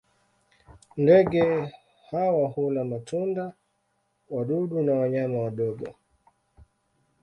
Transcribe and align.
Ndege 0.97 1.69
hawa 2.11 2.47
hula 2.49 2.83
matunda, 2.85 3.53
wadudu 4.29 4.81
na 4.83 4.93
wanyama 4.93 5.39
wadogo. 5.41 5.85